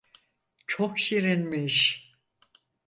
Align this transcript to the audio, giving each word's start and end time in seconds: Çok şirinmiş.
Çok 0.67 0.99
şirinmiş. 0.99 2.09